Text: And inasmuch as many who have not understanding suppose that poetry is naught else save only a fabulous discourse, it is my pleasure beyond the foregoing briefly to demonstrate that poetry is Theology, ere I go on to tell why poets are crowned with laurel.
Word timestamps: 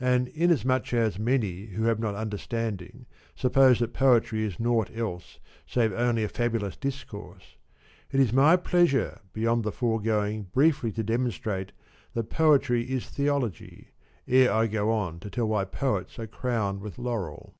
And 0.00 0.28
inasmuch 0.28 0.94
as 0.94 1.18
many 1.18 1.66
who 1.66 1.82
have 1.82 1.98
not 2.00 2.14
understanding 2.14 3.04
suppose 3.34 3.78
that 3.80 3.92
poetry 3.92 4.42
is 4.42 4.58
naught 4.58 4.88
else 4.96 5.38
save 5.66 5.92
only 5.92 6.24
a 6.24 6.30
fabulous 6.30 6.78
discourse, 6.78 7.56
it 8.10 8.18
is 8.18 8.32
my 8.32 8.56
pleasure 8.56 9.20
beyond 9.34 9.64
the 9.64 9.72
foregoing 9.72 10.44
briefly 10.44 10.92
to 10.92 11.04
demonstrate 11.04 11.72
that 12.14 12.30
poetry 12.30 12.84
is 12.84 13.04
Theology, 13.10 13.88
ere 14.26 14.50
I 14.50 14.66
go 14.66 14.90
on 14.90 15.20
to 15.20 15.28
tell 15.28 15.48
why 15.48 15.66
poets 15.66 16.18
are 16.18 16.26
crowned 16.26 16.80
with 16.80 16.96
laurel. 16.98 17.54